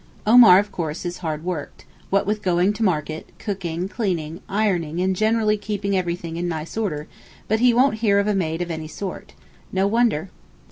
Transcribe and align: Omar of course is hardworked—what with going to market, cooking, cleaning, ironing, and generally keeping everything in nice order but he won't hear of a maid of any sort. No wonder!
Omar 0.25 0.57
of 0.57 0.71
course 0.71 1.05
is 1.05 1.19
hardworked—what 1.19 2.25
with 2.25 2.41
going 2.41 2.73
to 2.73 2.81
market, 2.83 3.31
cooking, 3.37 3.87
cleaning, 3.87 4.41
ironing, 4.49 4.99
and 4.99 5.15
generally 5.15 5.57
keeping 5.57 5.95
everything 5.95 6.37
in 6.37 6.47
nice 6.47 6.75
order 6.75 7.07
but 7.47 7.59
he 7.59 7.71
won't 7.71 7.97
hear 7.99 8.17
of 8.17 8.25
a 8.25 8.33
maid 8.33 8.63
of 8.63 8.71
any 8.71 8.87
sort. 8.87 9.35
No 9.71 9.85
wonder! 9.85 10.31